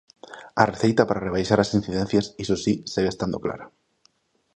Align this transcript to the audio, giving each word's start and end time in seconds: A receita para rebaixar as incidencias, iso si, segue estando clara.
A 0.61 0.63
receita 0.71 1.03
para 1.07 1.23
rebaixar 1.27 1.59
as 1.61 1.73
incidencias, 1.79 2.25
iso 2.43 2.55
si, 2.63 2.73
segue 2.93 3.09
estando 3.13 3.41
clara. 3.45 3.65